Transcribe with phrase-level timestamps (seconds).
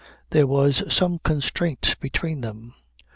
[0.31, 2.73] There was some constraint between them.